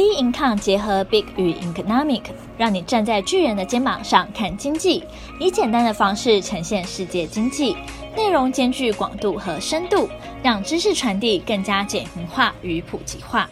[0.00, 2.22] B Income 结合 Big 与 Economic，
[2.56, 5.04] 让你站在巨人的肩膀上看经济，
[5.38, 7.76] 以简单的方式呈现世界经济，
[8.16, 10.08] 内容兼具广度和深度，
[10.42, 13.50] 让知识传递更加简明化与普及化。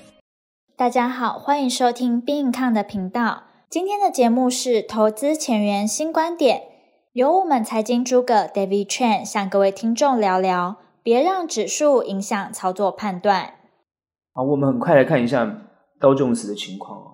[0.75, 3.43] 大家好，欢迎收听 B Income 的频道。
[3.69, 6.62] 今天的节目是投资前沿新观点，
[7.12, 13.53] 由我们财经诸葛 David Chen 向各位听众聊聊，别让指数影响操作判断。
[14.33, 15.68] 好，我们很快来看一下。
[16.01, 17.11] 道琼斯的情况啊，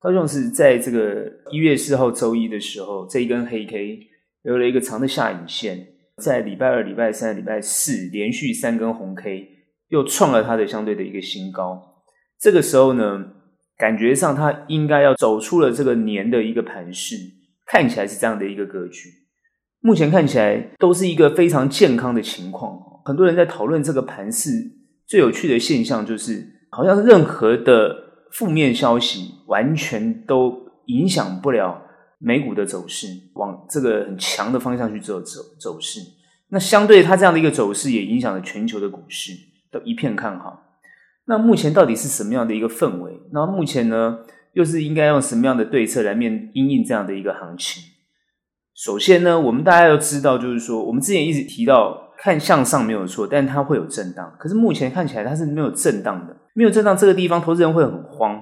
[0.00, 4.00] 道琼斯在这个一月四号周一的时候，这一根黑 K
[4.42, 5.86] 留了一个长的下影线，
[6.22, 9.48] 在礼拜二、礼拜三、礼拜四连续三根红 K，
[9.88, 12.02] 又创了它的相对的一个新高。
[12.38, 13.24] 这个时候呢，
[13.76, 17.16] 感觉上它应该要走出了这个年的一个盘势，
[17.66, 19.08] 看起来是这样的一个格局。
[19.80, 22.78] 目前看起来都是一个非常健康的情况。
[23.04, 24.50] 很多人在讨论这个盘势，
[25.06, 28.03] 最有趣的现象就是，好像任何的。
[28.34, 31.80] 负面消息完全都影响不了
[32.18, 36.00] 美股的走势，往这个很强的方向去走走走势。
[36.48, 39.32] 那相对它这样的一个走势，也影响了全球的股市
[39.70, 40.60] 都一片看好。
[41.26, 43.12] 那目前到底是什么样的一个氛围？
[43.32, 44.18] 那目前呢，
[44.52, 47.82] 又是应该用什么样的对策来面因应这样的一个行情？
[48.74, 54.32] 首先呢，我们大家要知道，就是说我们之前一直提到看向上没有错，但它会有震荡。
[54.38, 56.36] 可是目前看起来它是没有震荡的。
[56.54, 58.40] 没有震荡，这个地方投资人会很慌，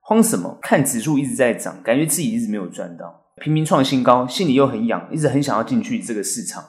[0.00, 0.58] 慌什么？
[0.60, 6.64] 看指数一直在涨，感觉自己一直没有赚到，频频创新高，心里又很痒，一直很想要进去这个市场。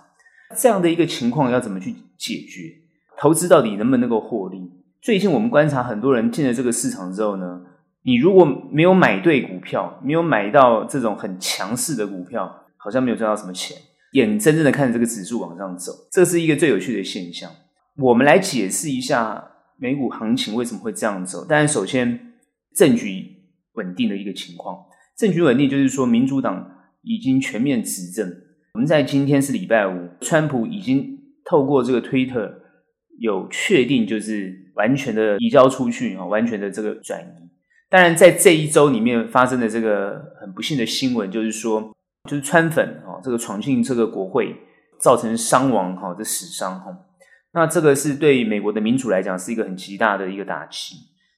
[0.55, 2.71] 这样的一个情况要怎么去解决？
[3.17, 4.71] 投资到底能不能够获利？
[5.01, 7.61] 最近我们观察很多人进了这个市场之后呢，
[8.03, 13.75] 你如果没有买对股票，没有买到这种很强势的股票，好像没有赚到什么钱。
[14.15, 17.49] 眼睁睁的看着这个指数往上走，这是一个最有趣的现象。
[17.97, 19.51] 我们来解释一下。
[19.77, 21.43] 美股行情为什么会这样走？
[21.43, 22.17] 当然，首先
[22.77, 23.25] 政局
[23.73, 24.73] 稳定的一个情况，
[25.17, 26.65] 政局稳定就是说，民主党
[27.01, 28.25] 已经全面执政。
[28.75, 32.49] 我们在今天是礼拜五，川普已经透过这个推特
[33.19, 37.49] 有确定，就是完全的移交出去啊，完全的这个转移。
[37.89, 41.93] 当然，在这一周里面发生的这个很不幸的新闻，就是说，
[42.29, 44.55] 就是川粉这个闯进这个国会，
[44.99, 46.91] 造成伤亡哈，这死伤哈。
[47.53, 50.95] 那这个是对美国的民主来讲是一个很极大的一个打击，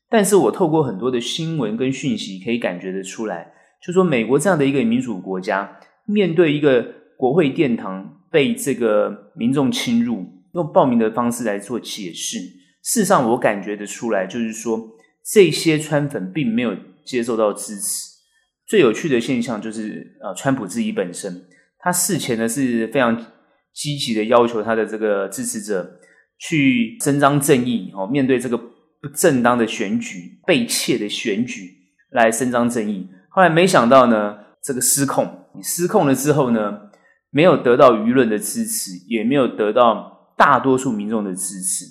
[0.09, 3.51] 但是我透过很多的新闻跟讯息可以感觉得出来，
[3.85, 6.85] 就说美国这样的一个民主国家，面对一个
[7.17, 14.89] 国会殿堂被这个民众侵入，用暴民的方式来做解释，事实上我感觉得出来，就是说
[15.23, 18.17] 这些川粉并没有接受到支持。
[18.65, 21.45] 最有趣的现象就是，呃，川普自己本身，
[21.79, 23.17] 他事前呢是非常
[23.73, 25.99] 积极的要求他的这个支持者。
[26.39, 31.67] 去伸张正义哦，面对这个不正当的选举、被窃的选举
[32.11, 33.09] 来伸张正义。
[33.29, 35.27] 后来没想到呢，这个失控，
[35.63, 36.79] 失控了之后呢，
[37.31, 41.85] 没有得到舆论的支持，也没有得到大多数民众的支持。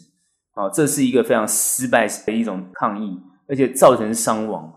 [0.54, 4.72] 啊，这是一个非常失败的一种抗议，而且造成伤亡。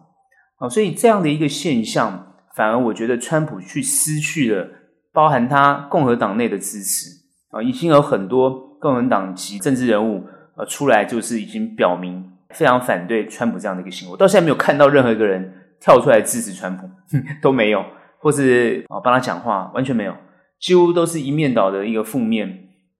[0.57, 4.67] 啊，所以这样的一个现象，反而我觉得川普去失去了
[5.11, 7.09] 包含他共和党内的支持。
[7.51, 8.67] 啊，已经有很多。
[8.79, 10.23] 共和党籍政治人物
[10.55, 14.15] 呃出来，就是已经表明非常反对川普这样的一个行为。
[14.15, 16.89] 到现在没有看到任何一个人跳出来支持川普，
[17.43, 17.83] 都没有，
[18.19, 20.15] 或是啊帮他讲话，完全没有，
[20.61, 22.47] 几乎都是一面倒的一个负面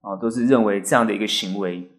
[0.02, 1.90] 啊，都是认为这样的一个行为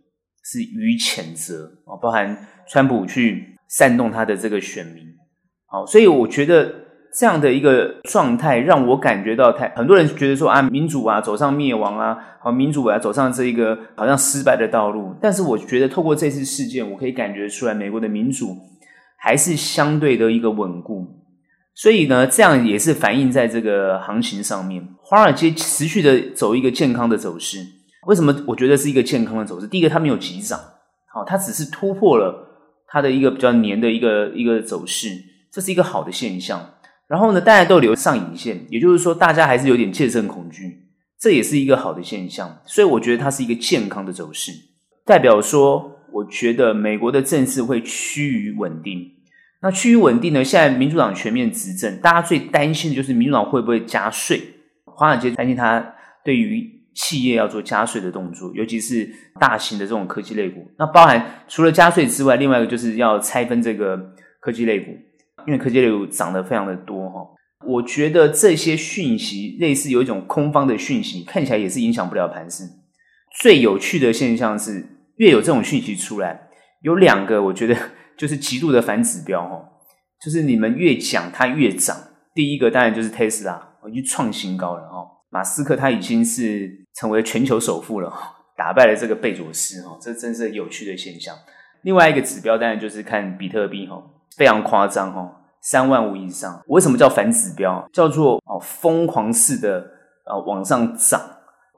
[0.45, 2.37] 是予谴责啊，包含
[2.69, 5.07] 川普去煽动他的这个选民。
[5.65, 6.80] 好，所以我觉得。
[7.13, 15.15] 这样的一个状态让我感觉到太很多人觉得说啊，民主啊走上灭亡啊，好，民主啊走上这一个好像失败的道路。
[15.21, 18.57] 但是我觉得透过这次事件，我可以感觉出来美国的民主
[19.19, 21.07] 还是相对的一个稳固。
[21.75, 27.59] 所以呢，这样也是反映在这个行情上面，华尔街持续的走一个健康的走势。
[28.07, 29.67] 为什么我觉得是一个健康的走势？
[29.67, 30.59] 第一个，它没有急涨，
[31.13, 32.47] 好，它只是突破了
[32.87, 35.09] 它的一个比较黏的一个一个走势，
[35.51, 36.61] 这是一个好的现象。
[37.11, 40.87] 然后呢，大家都留上影线，也就是说，大家还是有点戒慎恐惧，
[41.19, 42.61] 这也是一个好的现象。
[42.67, 44.53] 所以我觉得它是一个健康的走势，
[45.05, 49.11] 代表说，我觉得美国的政治会趋于稳定。
[49.61, 50.45] 那趋于稳定呢？
[50.45, 54.41] 现在民主党全面执政，大家最担心的就是民主党会不会加税？
[54.85, 55.85] 华尔街担心他
[56.25, 56.65] 对于
[56.95, 59.11] 企业要做加税的动作，尤其是
[59.41, 60.65] 大型的这种科技类股。
[60.79, 63.99] 那包含除了加税之外，另外一个就是要拆分这个
[64.41, 64.93] 科技类股。
[65.47, 67.21] 因为科技类股涨得非常的多哈，
[67.67, 72.65] 我觉得这些讯息类似有一种空方的讯息，看起来也是影响不了盘势。
[73.41, 74.85] 最有趣的现象是，
[75.17, 76.49] 越有这种讯息出来，
[76.83, 77.77] 有两个我觉得
[78.17, 79.63] 就是极度的反指标哈。
[80.23, 81.97] 就是你们越讲它越涨。
[82.35, 85.09] 第一个当然就是 Tesla，已经创新高了哦。
[85.31, 88.13] 马斯克他已经是成为全球首富了，
[88.57, 91.35] 打败了这个贝佐斯哦，这真是有趣的现象。
[91.83, 94.03] 另外一个指标当然就是看比特币哈，
[94.37, 95.31] 非常夸张哈，
[95.61, 96.63] 三万五以上。
[96.69, 97.89] 为什么叫反指标？
[97.93, 99.79] 叫做哦疯狂式的
[100.27, 101.21] 呃往上涨，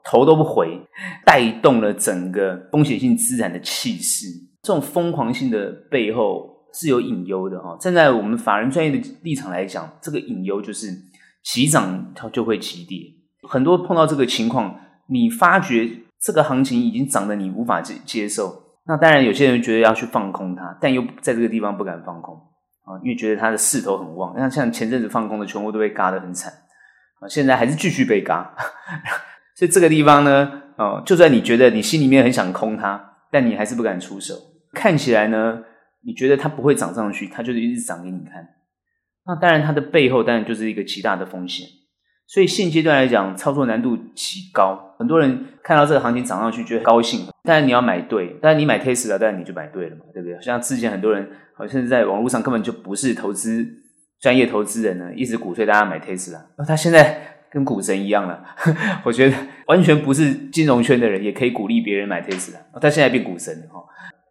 [0.03, 0.79] 头都不回，
[1.25, 4.27] 带动了整个风险性资产的气势。
[4.61, 7.75] 这种疯狂性的背后是有隐忧的哈。
[7.79, 10.87] 站在我们法人专业的立场来讲，这个隐忧就是
[11.43, 12.99] 急涨它就会急跌。
[13.49, 15.89] 很多碰到这个情况，你发觉
[16.21, 18.62] 这个行情已经涨得你无法接接受。
[18.85, 22.35] 那当然，有些人觉得要去放空它，但又在这个地方不敢放空
[22.83, 24.33] 啊，因为觉得它的势头很旺。
[24.37, 26.51] 那像前阵子放空的，全部都被嘎得很惨
[27.19, 28.53] 啊，现在还是继续被嘎。
[29.55, 34.35] 所以这个地方呢，哦，就算你觉得你心里面很想空它，但你还是不敢出手。
[34.73, 35.63] 看起来呢，
[36.05, 38.45] 你觉得它不会涨上去，它就是一直涨给你看。
[39.25, 41.65] 那当然，它的背后当然就是一个极大的风险。
[42.33, 44.95] 所以现阶段来讲，操作难度极高。
[44.97, 47.27] 很多人看到这个行情涨上去，觉得高兴。
[47.43, 50.41] 但是你要买对，但是你买 Tesla，当然你就买对了嘛，对不对？
[50.41, 53.63] 像之前很多人好像在网络上根本就不是投资
[54.19, 56.39] 专业投资人呢，一直鼓吹大家买 Tesla。
[56.67, 58.43] 他现在跟股神一样了，
[59.05, 59.37] 我觉得
[59.67, 62.55] 完全不是金融圈的人也可以鼓励别人买 Tesla。
[62.81, 63.79] 他现在变股神了哈。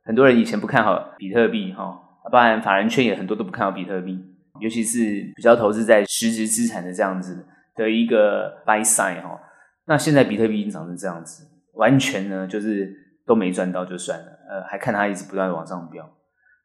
[0.04, 1.96] 很多人以前不看好比特币哈，
[2.32, 4.18] 当然法人圈也很多都不看好比特币，
[4.60, 4.98] 尤其是
[5.36, 7.46] 比较投资在实质资产的这样子。
[7.74, 9.40] 的一个 buy sign 哈，
[9.86, 12.94] 那现在比特币已经涨成这样子，完全呢就是
[13.26, 16.08] 都没赚到就算了，呃，还看它一直不断的往上飙，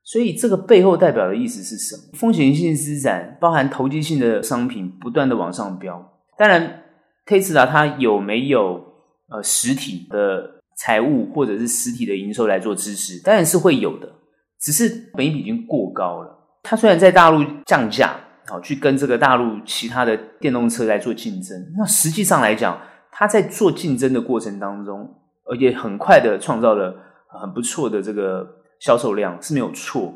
[0.03, 2.17] 所以这个背后代表的意思是什么？
[2.17, 6.83] 风险性资产包含投机性的商品不断的往上飙，当然
[7.25, 8.83] ，Tesla 它有没有
[9.29, 13.23] 呃实体的财务或者是实体的营收来做支持？
[13.23, 14.11] 当然是会有的，
[14.59, 16.37] 只是本益比已经过高了。
[16.63, 18.19] 它虽然在大陆降价。
[18.49, 21.57] 好，去跟这个大陆其他的电动车来做竞争。
[21.77, 22.79] 那实际上来讲，
[23.11, 25.13] 它在做竞争的过程当中，
[25.43, 26.95] 而且很快的创造了
[27.41, 28.47] 很不错的这个
[28.79, 30.13] 销售量是没有错。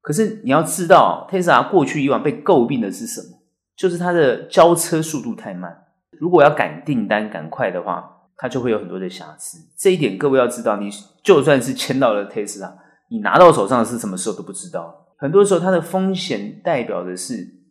[0.00, 3.38] 可是你要知道，Tesla 过去以往被诟病的是什么？
[3.76, 5.76] 就是它的交车速度太慢。
[6.20, 9.58] 如果要赶订单赶快的话，它就会有很多的瑕疵。
[9.76, 10.88] 这一点各位要知道，你
[11.24, 12.74] 就算是签到了 Tesla，
[13.10, 15.06] 你拿到手上是什么时候都不知道。
[15.18, 17.63] 很多时候，它的风险代表的是。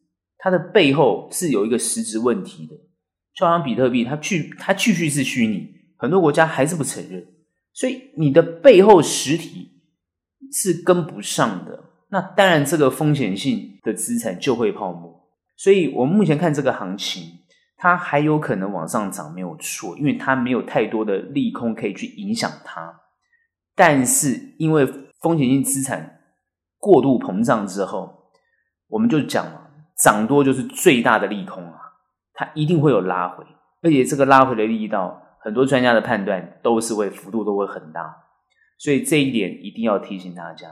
[0.43, 2.75] 它的背后是有一个实质问题的，
[3.33, 7.25] 就好像比特币，它继它继续是虚拟，很多国家还是不承认，
[7.71, 9.71] 所以你的背后实体
[10.51, 11.85] 是跟不上的。
[12.09, 15.17] 那当然，这个风险性的资产就会泡沫。
[15.55, 17.23] 所以我们目前看这个行情，
[17.77, 22.93] 它还有可能往上涨，没有错，因为它没有太多的利空可以去影响它。
[23.75, 24.85] 但是因为
[25.21, 26.19] 风险性资产
[26.77, 28.29] 过度膨胀之后，
[28.89, 29.62] 我们就讲了。
[30.01, 31.79] 涨多就是最大的利空啊，
[32.33, 33.45] 它一定会有拉回，
[33.81, 38.15] 而且这个拉回的力道，很多专家的判断都是会幅度都会很大，
[38.77, 40.67] 所以这一点一定要提醒大家。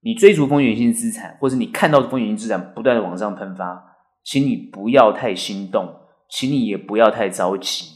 [0.00, 5.88] 你追逐风险性资产，或是你看到风险性资产不断的往上喷发，请你不要太心动，
[6.30, 7.86] 请你也不要太着急，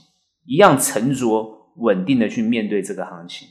[0.47, 3.47] 一样沉着稳定的去面对这个行情，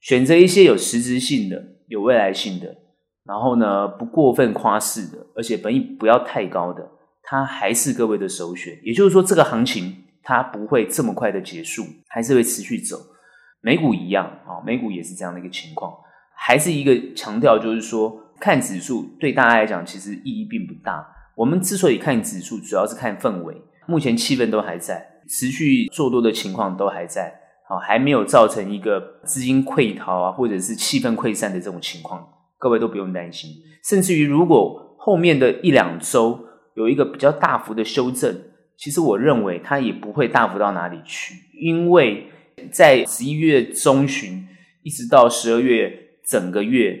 [0.00, 2.85] 选择一些有实质性的、有未来性的。
[3.26, 6.88] 然后呢，不过分夸饰的，而且本益不要太高的，
[7.22, 8.78] 它还是各位的首选。
[8.82, 12.96] 也就是说，这个行情它不会这么快的结束，还是会持续走。
[13.60, 15.92] 美股一样啊，美股也是这样的一个情况。
[16.38, 21.04] 还是一个强调，就是说看指数对大家来讲其实意义并不大。
[21.34, 23.60] 我们之所以看指数，主要是看氛围。
[23.86, 27.34] 目前气氛都还在，持续做多的情况都还在，
[27.68, 32.24] 啊，还没有造成一个资金溃逃啊，或者是气氛溃散的这种情况。
[32.58, 33.50] 各位都不用担心，
[33.84, 36.40] 甚至于如果后面的一两周
[36.74, 38.34] 有一个比较大幅的修正，
[38.76, 42.26] 其实我认为它也不会大幅到哪里去，因为
[42.72, 44.46] 在十一月中旬
[44.82, 45.92] 一直到十二月
[46.26, 46.98] 整个月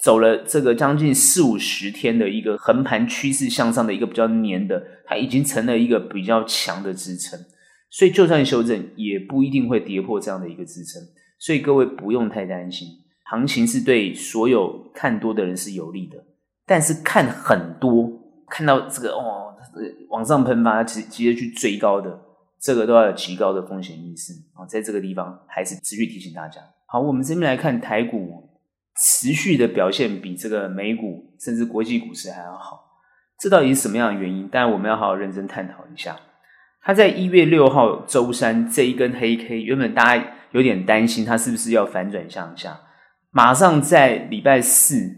[0.00, 7.38] 走了这个将近四五十天的一个横盘趋势向上的一个比较黏的，它已经成了一个比较强的支撑，
[7.90, 11.00] 所以就算修正也不一定会跌破这样的一个支撑，
[11.38, 12.88] 所以各位不用太担心。
[13.24, 16.22] 行情是对所有看多的人是有利的，
[16.66, 18.10] 但是看很多，
[18.48, 19.54] 看到这个哦，
[20.10, 22.20] 往上喷发，直直接去追高的，
[22.60, 24.64] 这个都要有极高的风险意识啊！
[24.66, 26.60] 在这个地方，还是持续提醒大家。
[26.86, 28.48] 好，我们这边来看台股
[28.96, 32.84] 持续的表现比这个美股甚至国际股市还要好，
[33.40, 34.48] 这到底是什么样的原因？
[34.52, 36.16] 但，我们要好好认真探讨一下。
[36.82, 42.78] 它在一月六号周三这一根黑 K，原本大家有点担心它是不是要反转向下。
[43.36, 45.10] 马上在礼拜四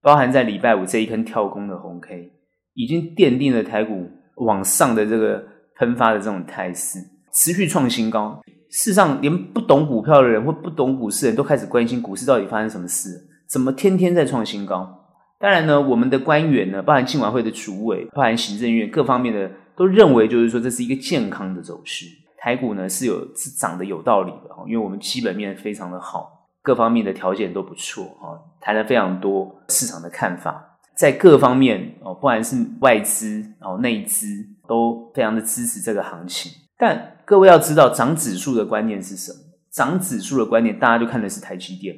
[0.00, 2.32] 包含在礼拜五这一根跳空的红 K，
[2.72, 5.44] 已经奠定了台股往上的这个
[5.78, 6.98] 喷发的这种态势，
[7.34, 8.40] 持续创新高。
[8.70, 13.10] 事实上，连不懂股票的人或不懂股市的人都开始关心股市到底发生什么事，
[13.46, 14.98] 怎么天天在创新高？
[15.38, 22.06] 当然呢，我们的官员呢，包含金管会的主委，包含行政院各方面的，都认为就是说这是一个健康的走势。
[22.38, 34.26] 台股呢是有是涨得有道理的，因为我们基本面非常的好，各方面的条件都不错啊，谈了非常多市场的看法，在各方面哦，不管是外资哦内资
[34.68, 36.52] 都非常的支持这个行情。
[36.76, 39.38] 但各位要知道，涨指数的观念是什么？
[39.70, 41.94] 涨指数的观念，大家就看的是台积电。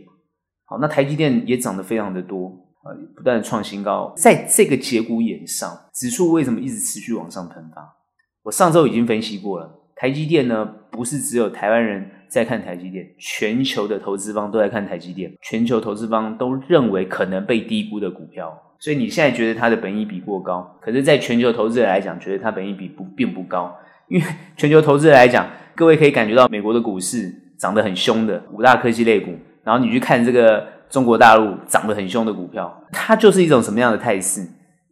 [0.65, 2.49] 好，那台积电也涨得非常的多
[2.83, 4.13] 啊，不断的创新高。
[4.17, 7.97] 在这个节骨眼上，指数为什么一直持续往上喷发？
[8.43, 18.51] 我上周已经分析过了，台积电呢，不是只有台湾人在看台积电，全球的投资方都在看台积电，全球投资方都认为可能被低估的股票。
[18.79, 23.77] 所以你现在觉得它的本益比过高，可是在全球投资者来讲，觉得它本益比不并不高。
[24.09, 25.47] 因为全球投资人来讲，
[25.77, 34.41] 各位可以感觉到美国的股市涨得很凶的五大科技类股，然后你去看这个中国大陆涨得很凶的股票，它就是一种什么样的态势？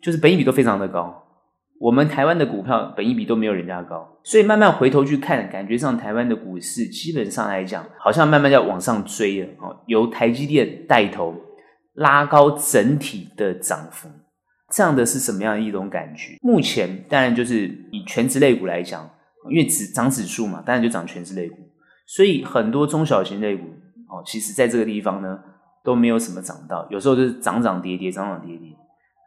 [0.02, 1.24] 就是本益比都非常的高。
[1.80, 11.34] 我们台湾的股票本一比都没有人家高，所以慢慢回头去看，感觉上台湾的股市基本上来讲，好像慢慢要往上追了哦，由台积电带头
[11.94, 14.10] 拉高整体的涨幅。
[14.70, 16.36] 这样的是什么样一种感觉？
[16.42, 19.08] 目前当然就是以全职类股来讲，
[19.50, 21.56] 因为指涨指数嘛，当然就涨全职类股，
[22.06, 23.64] 所以很多中小型类股
[24.10, 25.38] 哦，其实在这个地方呢
[25.82, 28.68] 都没有什么涨到，有时候就是涨涨跌跌，涨涨跌跌。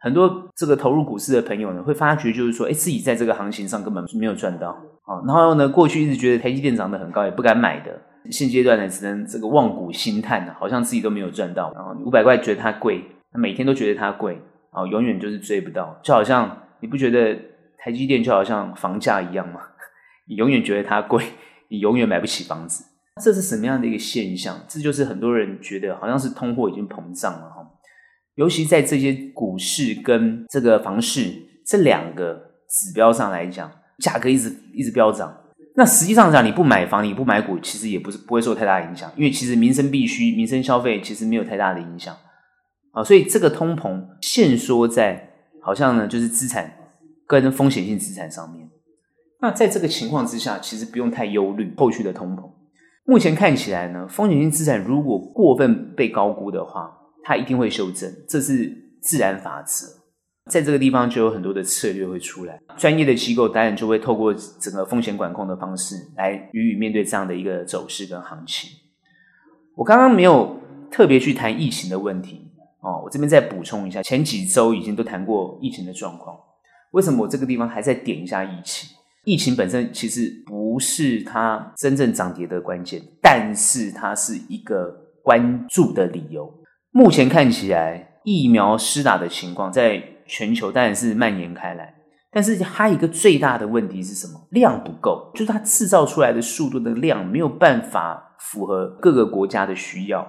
[0.04, 4.68] 很多这个投入股市的朋友呢，会发觉就是说，哎，自己在这个行情上根本没有赚到
[5.06, 5.24] 啊。
[5.26, 7.90] 然后呢，过去一直觉得台积电涨得很高，也不敢买的，
[8.30, 11.72] 现阶段呢，只能这个望股兴叹呢，好像自己都没有赚到。
[11.72, 14.38] 然后五百块觉得它贵，每天都觉得它贵。
[14.72, 17.34] 哦，永远就是追不到，就好像你不觉得
[17.78, 19.60] 台积电就好像房价一样吗？
[20.28, 21.24] 你永远觉得它贵，
[21.70, 22.84] 你永远买不起房子。
[23.22, 24.54] 这是什么样的一个现象？
[24.68, 27.63] 这就是很多人觉得好像是通货已经膨胀了哈。
[28.36, 31.32] 尤其在这些股市跟这个房市
[31.66, 32.34] 这两个
[32.68, 35.32] 指标上来讲，价格一直一直飙涨。
[35.76, 42.14] 那实际上讲，你不买房，你不买股，其实也不是不会受太大影响，因为其实民生必需、民生消费其实没有太大的影响。
[42.92, 46.72] 啊，所以这个通膨限缩在好像呢，就是资产
[47.26, 48.68] 跟风险性资产上面。
[49.40, 52.50] 那在这个情况之下，其实不用太忧虑后续的通膨。
[53.04, 56.90] 目前看起来呢，风险性资产如果过分被高估的话，
[57.24, 59.86] 它一定会修正，这是自然法则。
[60.50, 68.70] 在这个地方就有很多的策略会出来，专业的机构当然就会透过整个风险管控的方式来予以面对这样的一个走势跟行情。
[69.74, 72.52] 我刚刚没有特别去谈疫情的问题。
[72.80, 76.36] 哦，我这边再补充一下，前几周已经都谈过疫情的状况。
[76.90, 78.90] 为什么我这个地方还在点一下疫情？
[79.24, 86.52] 疫情本身其实不是它真正涨跌的关键，但是它是一个关注的理由。
[86.96, 91.92] 目前看起来，疫苗施打的情况在全球当然是蔓延开来，
[92.30, 94.46] 但是它一个最大的问题是什么？
[94.52, 100.24] 量不够，就是它制造出来的速度的量没有办法符合各个国家的需要。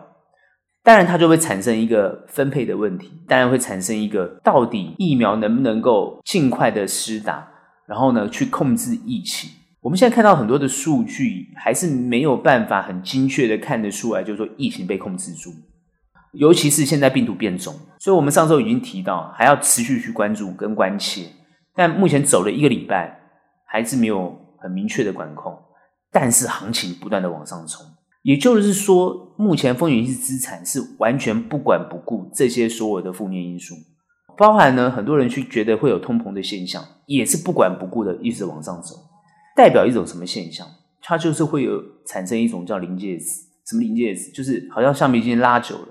[0.82, 3.12] 当然，它就会产生一个分配的问题。
[3.28, 7.48] 当然会产生一个，到底疫苗能不能够尽快的施打，
[7.88, 9.52] 然后呢，去控制疫情。
[9.82, 15.52] 我们现在看到很多的数据，还是没有办法很精确的看得出来，就是说疫情被控制住。
[16.36, 21.24] 尤其是现在病毒变种，所以我们上周已经提到，还要持续去关注跟关切。
[21.76, 23.20] 但目前走了一个礼拜，
[23.66, 25.54] 还是没有很明确的管控，
[26.12, 27.86] 但是行情不断的往上冲。
[28.24, 33.76] 也就是说，目前风险性资产是完全不管不顾这些所有的负面因素，
[34.38, 38.96] 包含呢很多人去觉得会有通膨的现象，也是不管不顾的一直往上走，
[39.56, 40.66] 代表一种什么现象？
[41.02, 43.26] 它就是会有产生一种叫临界值，
[43.68, 44.32] 什么临界值？
[44.32, 45.88] 就是好像橡皮筋拉久了，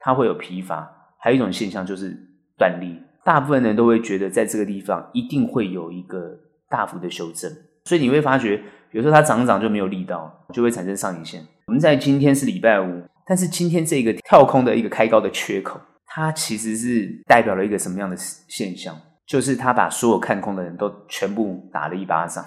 [0.00, 0.88] 它会有疲乏。
[1.20, 2.16] 还有一种现象就是
[2.56, 6.38] 断裂，大部分人都会觉得在这个地方一定会有一个
[6.68, 7.50] 大幅的修正，
[7.84, 8.62] 所以你会发觉
[8.92, 11.44] 有时候它涨涨就没有力道，就会产生上影线。
[11.66, 18.96] 我们在今天是礼拜五，但是今天这个跳空的一个开高的缺口，它其实是代表了一个什么样的现象？
[19.26, 22.44] 就是它把所有看空的人都全部打了一巴掌。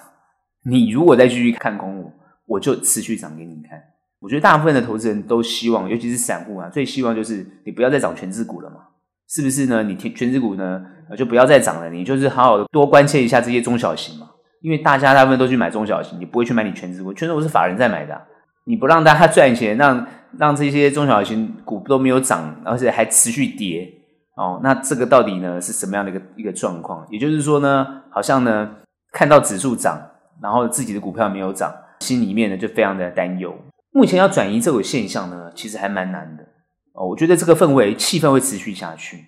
[0.63, 2.13] 你如果再继续看空我，
[2.48, 3.79] 我就持续涨给你看。
[4.21, 8.75] 我觉得大部分的投资人都希望，尤其是散户啊，最希望就是你不要再涨权值股了嘛，
[9.27, 9.81] 是不是呢？
[9.81, 10.81] 你权值股呢
[11.17, 14.27] 就不要再涨了，你就是好好的多关切一下这些中小型嘛，
[14.61, 18.21] 因为大家大部分都去买中小型，你不会去买你权值股，权值股是法人在买的。
[18.63, 23.91] 你不让大家赚钱，让让这些中小型股都没有涨，而且还持续跌
[24.37, 27.03] 哦，那这个到底呢是什么样的一个一个状况？
[27.09, 28.69] 也就是说呢，好像呢
[29.11, 29.99] 看到指数涨，
[30.39, 33.51] 然后自己的股票没有涨，心里面呢就非常的担忧。
[33.91, 36.43] 目前要转移这种现象呢，其实还蛮难的
[36.93, 37.10] 哦。
[37.10, 39.25] 我觉得这个氛围气氛会持续下去，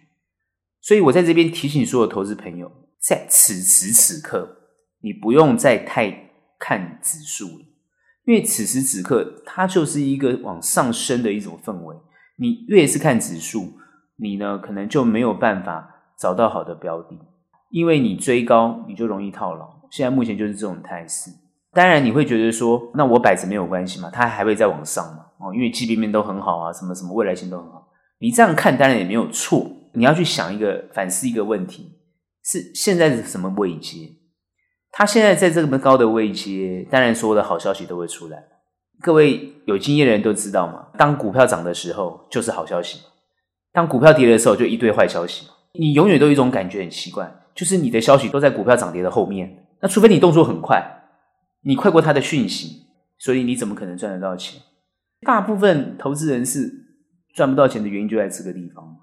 [0.81, 4.57] 所以我在这边提醒所有投资朋友，在此时此刻，
[5.01, 7.65] 你不用再太看指数了，
[8.25, 11.95] 因为此时此刻它就是一个往上升的一种氛围。
[12.37, 13.73] 你越是看指数，
[14.15, 17.19] 你呢可能就没有办法找到好的标的，
[17.69, 19.67] 因为你追高你就容易套牢。
[19.91, 21.29] 现在目前就是这种态势。
[21.73, 25.25] 当然你会觉得说，那我摆着没有关系嘛，它还会再往上嘛？
[25.39, 27.87] 哦，因为基本面都很好啊，什么什么未来性都很好。
[28.19, 29.69] 你这样看当然也没有错。
[29.95, 31.99] 你要去想一个反思一个问题，
[32.43, 34.09] 是现在是什么位阶？
[34.91, 38.43] 它现在在这么高的位阶，当然所有的好消息都会出来。
[39.01, 43.01] 各位有经验的人都知道嘛，当股票涨的时候就是好消息，
[43.71, 45.47] 当股票跌的时候就一堆坏消息。
[45.73, 49.65] 你永远都有一种感觉很奇怪，就是你的消息都在股票涨跌的后面。
[49.81, 50.81] 那除非你动作很快。
[51.65, 52.83] 你快过他的讯息，
[53.17, 54.61] 所以你怎么可能赚得到钱？
[55.21, 56.87] 大部分投资人是
[57.33, 58.97] 赚不到钱的原因就在这个地方。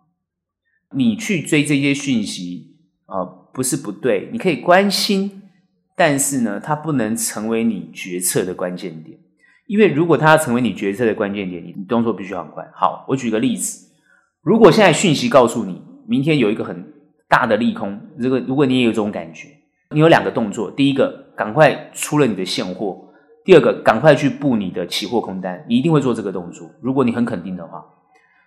[0.94, 2.76] 你去追这些讯息
[3.06, 3.24] 啊，
[3.54, 5.42] 不是不对，你可以关心，
[5.96, 9.18] 但是呢，它不能成为你决策的关键点。
[9.66, 12.68] 因为如果它要成为你决策的关键点，你动作必须很快。
[12.74, 13.88] 好，我举个例子，
[14.42, 16.92] 如果现在讯息告诉你明天有一个很
[17.26, 19.48] 大的利空，如果如果你也有这种感觉，
[19.92, 21.19] 你有两个动作，第一个。
[21.36, 23.06] 赶快出了你的现货。
[23.44, 26.70] 第二个，赶快去布你的期货空单，你一定会做这个动作。
[26.82, 27.82] 如果你很肯定的话，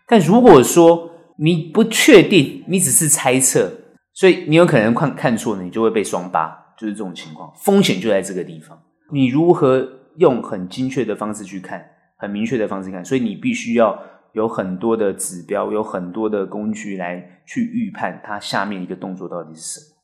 [0.07, 3.71] 但如果说你不确定，你只是猜测，
[4.13, 7.51] 所以你有可能看看错了，你就会被双八，就是这种情况。
[7.55, 8.79] 风险就在这个地方。
[9.11, 9.85] 你如何
[10.17, 11.83] 用很精确的方式去看，
[12.17, 13.03] 很明确的方式看？
[13.03, 13.99] 所以你必须要
[14.33, 19.95] 有很多的指标，有很多的工具来去预判它下面一个动作到底是什么。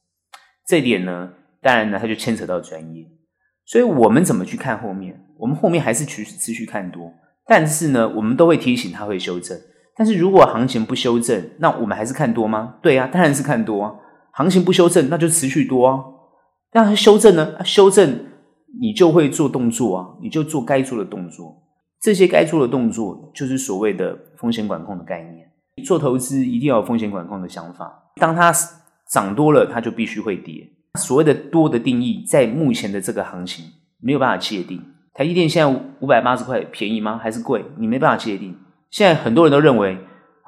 [0.66, 1.30] 这点呢？
[1.62, 3.06] 当然呢，它就牵扯到专业，
[3.66, 5.20] 所以我们怎么去看后面？
[5.38, 7.12] 我们后面还是持续持续看多，
[7.46, 9.58] 但是呢，我们都会提醒它会修正。
[9.96, 12.76] 但是如果行情不修正，那我们还是看多吗？
[12.82, 13.94] 对啊，当然是看多啊。
[14.34, 16.04] 行情不修正，那就持续多啊。
[16.72, 17.64] 但是修正呢？
[17.66, 18.28] 修正
[18.80, 21.64] 你就会做动作啊，你就做该做的动作。
[22.00, 25.50] 这些该做的动作，就是所谓的风险管控的概念。
[25.86, 28.12] 做投资一定要有风险管控的想法。
[28.16, 28.54] 当它
[29.12, 30.66] 涨多了，它就必须会跌。
[30.98, 33.66] 所谓的多的定义，在目前的这个行情
[34.02, 34.82] 没有办法界定。
[35.14, 37.20] 台积电现在五百八十块，便宜吗？
[37.22, 37.64] 还是贵？
[37.78, 38.58] 你没办法界定。
[38.90, 39.98] 现在很多人都认为，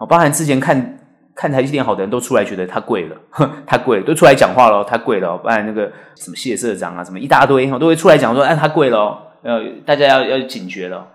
[0.10, 1.00] 包含之前看
[1.36, 5.38] 看台积电好的人都出来觉得它贵了，哼， 它贵，都出来讲话了，它贵了。
[5.38, 11.08] 不然那个什么谢社长啊，什么一大堆，都会出来讲说，哎，它贵了，呃，大家要要警觉了，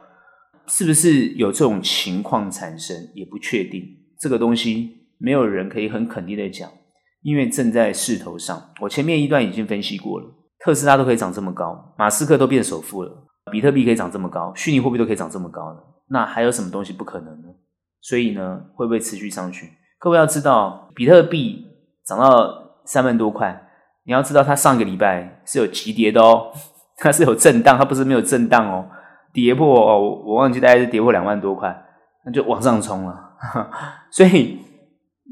[0.66, 2.96] 是不是有这种情况产生？
[3.14, 3.82] 也不确定，
[4.20, 6.68] 这个东西没有人可以很肯定的讲。
[7.26, 10.26] 因为正在势头上，我前面一段已经分析过了，
[10.60, 13.10] 特斯拉都可以涨这么高，马斯克都变首富了，
[13.50, 15.76] 比特币可以涨这么高，虚拟货币都可以涨这么高了，
[16.08, 17.48] 那还有什么东西不可能呢？
[18.00, 19.68] 所以呢，会不会持续上去？
[19.98, 21.66] 各位要知道，比特币
[22.04, 22.48] 涨到
[22.84, 23.60] 三万多块，
[24.04, 26.52] 你要知道它上个礼拜是有急跌的哦，
[26.98, 28.88] 它是有震荡，它不是没有震荡哦，
[29.32, 31.76] 跌破哦，我忘记大概是跌破两万多块，
[32.24, 33.32] 那就往上冲了，
[34.12, 34.64] 所以。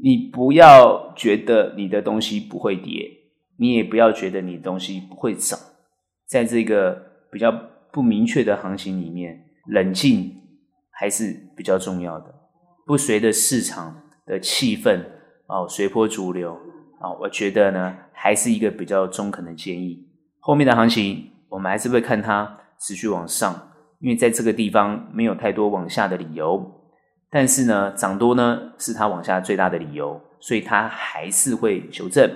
[0.03, 3.09] 你不要觉得你的东西不会跌，
[3.57, 5.57] 你也不要觉得你的东西不会涨。
[6.27, 7.01] 在这个
[7.31, 7.51] 比较
[7.91, 10.31] 不明确的行情里面，冷静
[10.91, 12.33] 还是比较重要的。
[12.85, 14.99] 不随着市场的气氛
[15.47, 16.53] 哦，随波逐流
[16.99, 20.07] 啊，我觉得呢，还是一个比较中肯的建议。
[20.39, 26.71] 后面的行情，我们还是会看它持续往上，因为在这个地方没有太多往下的理由。
[27.31, 32.29] 但是呢，涨多呢是它往下最大的理由，所以它还是会修正。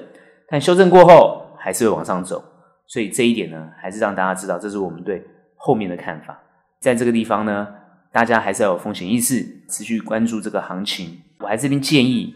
[0.48, 2.44] 但修正过后还是会往上走，
[2.88, 5.24] 所以这一点呢，还是让大家知道，这是我们对
[5.56, 6.40] 后面的看法。
[6.82, 7.68] 在这个地方呢，
[8.12, 11.22] 大家还是要有风险意识，持续关注这个行情。
[11.42, 12.34] 我还这边建议，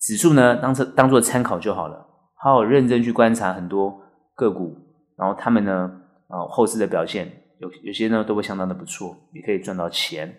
[0.00, 2.04] 指数呢当成当做参考就好了，
[2.34, 4.00] 好好认真去观察很多
[4.34, 4.76] 个股，
[5.16, 5.88] 然后他们呢，
[6.26, 7.30] 啊后市的表现
[7.60, 10.34] 有有些呢都会相当的不错，也可以赚到钱。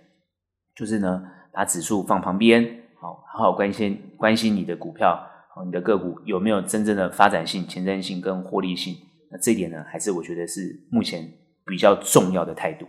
[0.76, 1.24] 就是呢。
[1.56, 5.20] 把指数放旁边，好，好关心关心你的股票，
[5.66, 8.96] 你的个股有没有真正的发展性、前瞻性跟获利性？
[9.30, 11.30] 那这一点呢，还是我觉得是目前
[11.66, 12.86] 比较重要的态度。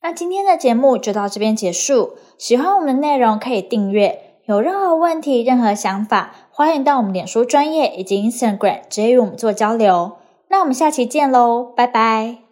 [0.00, 2.14] 那今天的节目就到这边结束。
[2.38, 10.12] 喜欢我们的内容可以订阅，有任何问题、任何想法，欢迎到我们脸书专业以及 Instagram 直接与我们做交流。
[10.48, 12.47] 那我们下期见喽，拜拜。